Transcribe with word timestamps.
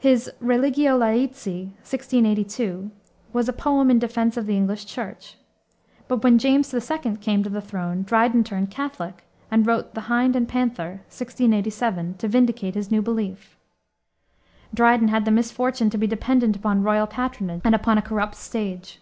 His 0.00 0.28
Religio 0.40 0.96
Laici, 0.98 1.46
1682, 1.86 2.90
was 3.32 3.48
a 3.48 3.52
poem 3.52 3.88
in 3.88 4.00
defense 4.00 4.36
of 4.36 4.46
the 4.46 4.56
English 4.56 4.84
Church. 4.84 5.36
But 6.08 6.24
when 6.24 6.38
James 6.40 6.74
II. 6.74 7.16
came 7.20 7.44
to 7.44 7.48
the 7.48 7.60
throne 7.60 8.02
Dryden 8.02 8.42
turned 8.42 8.72
Catholic 8.72 9.22
and 9.48 9.64
wrote 9.64 9.94
the 9.94 10.08
Hind 10.10 10.34
and 10.34 10.48
Panther, 10.48 11.02
1687, 11.06 12.14
to 12.14 12.26
vindicate 12.26 12.74
his 12.74 12.90
new 12.90 13.00
belief. 13.00 13.56
Dryden 14.74 15.06
had 15.06 15.24
the 15.24 15.30
misfortune 15.30 15.88
to 15.90 15.98
be 15.98 16.08
dependent 16.08 16.56
upon 16.56 16.82
royal 16.82 17.06
patronage 17.06 17.60
and 17.62 17.72
upon 17.72 17.96
a 17.96 18.02
corrupt 18.02 18.34
stage. 18.34 18.98